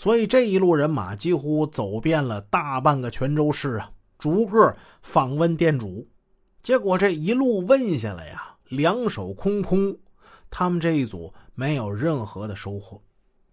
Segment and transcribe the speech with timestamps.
[0.00, 6.08] 所以这一路人马几乎走遍了大半个泉州市啊，逐个访问店主。
[6.62, 9.98] 结果这一路问下来呀，两手空空，
[10.48, 13.02] 他们这一组没有任何的收获。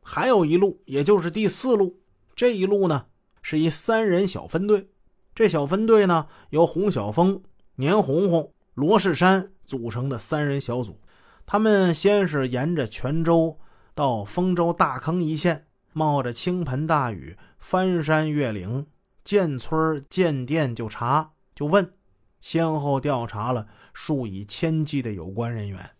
[0.00, 2.00] 还有一路，也就是第四路，
[2.34, 3.04] 这一路呢
[3.42, 4.88] 是一三人小分队。
[5.34, 7.42] 这小分队呢由洪小峰、
[7.74, 10.98] 年红红、罗世山组成的三人小组。
[11.44, 13.58] 他们先是沿着泉州
[13.94, 18.86] 到丰州大坑一线，冒着倾盆大雨，翻山越岭，
[19.24, 21.92] 见村见店就查就问。
[22.40, 25.90] 先后调查了数以千计的有关人员。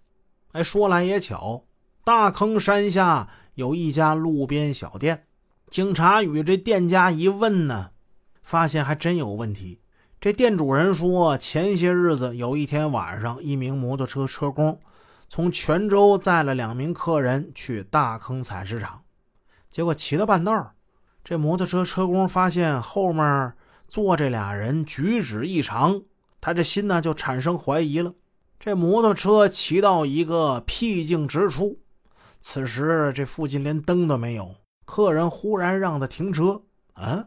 [0.53, 1.65] 哎，说来也巧，
[2.03, 5.27] 大坑山下有一家路边小店。
[5.69, 7.91] 警察与这店家一问呢，
[8.43, 9.81] 发现还真有问题。
[10.21, 14.81] 这店主人说，前些日子有一天晚上，一名摩托车车工
[15.29, 19.03] 从泉州载了两名客人去大坑采石场，
[19.71, 20.75] 结果骑到半道
[21.23, 23.55] 这摩托车车工发现后面
[23.87, 26.03] 坐这俩人举止异常。
[26.41, 28.13] 他这心呢就产生怀疑了。
[28.59, 31.79] 这摩托车骑到一个僻静之处，
[32.41, 34.55] 此时这附近连灯都没有。
[34.85, 36.63] 客人忽然让他停车，
[36.95, 37.27] 啊，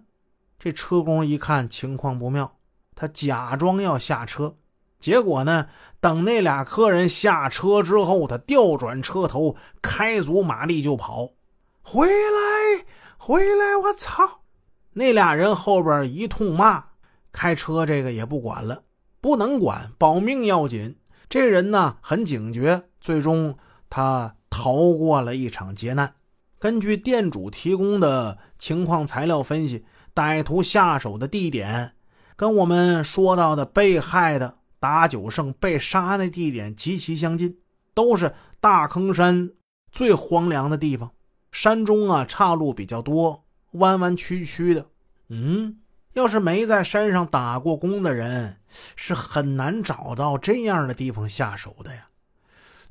[0.59, 2.58] 这车工一看情况不妙，
[2.95, 4.55] 他假装要下车。
[4.99, 5.67] 结果呢，
[5.99, 11.31] 等那俩客人下车之后，他调转车头，开足马力就跑。
[11.84, 12.86] 回来，
[13.17, 13.78] 回来！
[13.78, 14.42] 我操！
[14.94, 16.84] 那俩人后边一通骂，
[17.31, 18.84] 开车这个也不管了。
[19.20, 20.98] 不能管，保命要紧。
[21.30, 23.58] 这人呢很警觉，最终
[23.89, 26.16] 他逃过了一场劫难。
[26.58, 31.94] 根据店主提供的情况材料分析，歹徒下手的地点
[32.36, 37.58] 跟我们说到的被害的打九胜被杀那地点极其相近，
[37.94, 39.52] 都是大坑山
[39.92, 41.11] 最荒凉的地方。
[41.53, 44.87] 山中啊岔路比较多，弯弯曲曲的。
[45.29, 45.77] 嗯。
[46.13, 48.57] 要是没在山上打过工的人，
[48.95, 52.09] 是很难找到这样的地方下手的呀。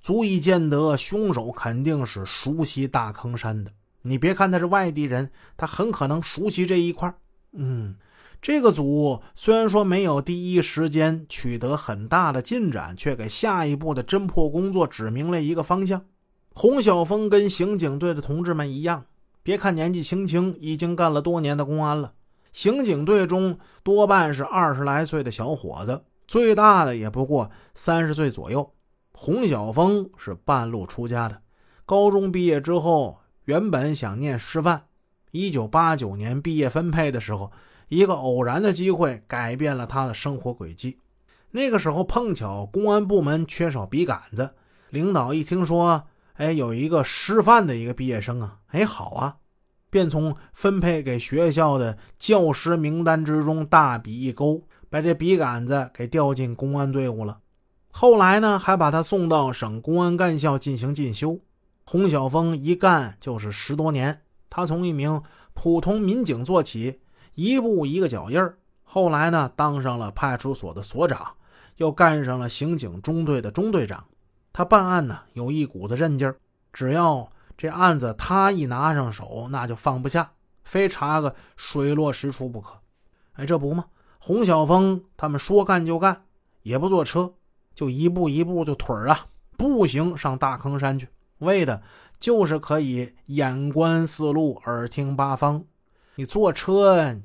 [0.00, 3.70] 足以见得凶手肯定是熟悉大坑山的。
[4.02, 7.14] 你别看他是外地人，他很可能熟悉这一块
[7.52, 7.94] 嗯，
[8.40, 16.04] 这个组虽然说没有第一时间取得很大的进展，却给下一步的侦破工作指明了一个方向。
[16.54, 19.06] 洪晓峰跟刑警队的同志们一样，
[19.42, 22.12] 别看年纪轻轻，已经干了多年的公安了。
[22.52, 28.72] 刑警队中多半是二十来岁的小伙子，最大的也不过三十岁左右。
[29.14, 31.40] 洪晓峰是半路出家的，
[31.86, 34.84] 高中毕业之后原本想念师范。
[35.30, 37.50] 一九八九年毕业分配的时候，
[37.88, 40.98] 一个偶然的机会改变了他的生活轨迹。
[41.52, 44.50] 那个时候碰巧公安部门缺少笔杆子，
[44.90, 46.04] 领导一听说，
[46.42, 49.36] 哎，有一个师范的一个毕业生啊，哎，好啊。
[49.90, 54.60] 便从分配给学校的教师名单之中大笔一勾，
[54.90, 57.38] 把这笔杆子给调进公安队伍了。
[57.92, 61.38] 后来呢，还把他送到省公安干校进行进修。
[61.84, 66.98] 洪晓峰一干就是十多年，他从一名普通民警做起，
[67.34, 68.58] 一步一个脚印儿。
[68.82, 71.34] 后来呢，当上了派出所的所长，
[71.76, 74.04] 又干上了刑警中队的中队长。
[74.52, 76.36] 他办案呢，有一股子韧劲儿，
[76.72, 77.30] 只要。
[77.54, 80.32] 这案子他一拿上手，那就放不下，
[80.64, 82.80] 非查个水落石出不可。
[83.34, 83.84] 哎，这不吗？
[84.18, 86.24] 洪晓峰他们说干就干，
[86.62, 87.34] 也不坐车，
[87.72, 89.26] 就一步一步就腿儿啊，
[89.56, 91.08] 步行上大坑山去，
[91.38, 91.82] 为的
[92.18, 95.64] 就是可以眼观四路，耳听八方。
[96.16, 97.16] 你坐车，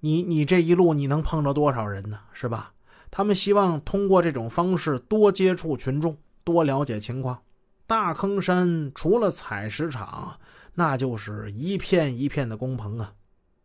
[0.00, 2.18] 你你这一路你能碰着多少人呢？
[2.32, 2.72] 是吧？
[3.10, 7.42] 他们希望通过这种方式多接触群众，多了解情况。
[7.88, 10.38] 大坑山除了采石场，
[10.74, 13.14] 那就是一片一片的工棚啊，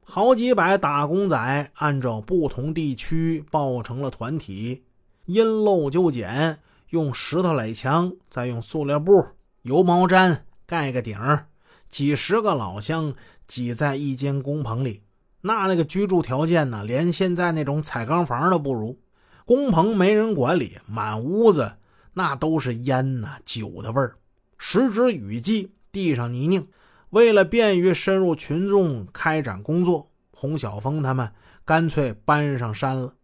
[0.03, 4.83] 好几百打工仔按照不同地区抱成了团体，
[5.25, 6.57] 因陋就简，
[6.89, 9.27] 用石头垒墙，再用塑料布、
[9.61, 11.47] 油毛毡盖个顶儿
[11.87, 13.13] 几十个老乡
[13.45, 15.03] 挤在一间工棚里，
[15.41, 18.97] 那那个居住条件呢，连现在那种彩钢房都不如。
[19.45, 21.77] 工棚没人管理，满屋子。
[22.13, 24.17] 那都是烟呐、酒的味儿。
[24.57, 26.67] 时值雨季，地上泥泞，
[27.09, 31.31] 为了便于深入群众开展工作，洪晓峰他们
[31.65, 33.15] 干脆搬上山了。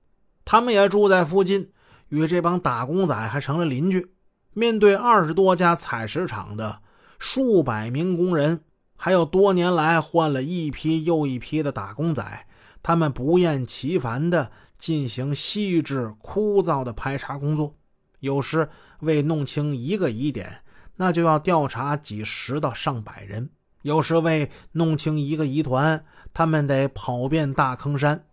[0.44, 1.72] 他们也住在附近，
[2.10, 4.12] 与这帮打工仔还成了邻居。
[4.54, 6.82] 面对二十多家采石场的
[7.20, 8.62] 数百名工人，
[8.96, 12.48] 还有多年来换了一批又一批的打工仔，
[12.82, 17.77] 他们不厌其烦地进行细致枯燥的排查工作。
[18.20, 18.70] 有时
[19.00, 20.62] 为弄清一个疑点，
[20.98, 23.50] 那就要调查几十到上百人；
[23.82, 28.27] 有时为弄清一个疑团，他们得跑遍大坑山。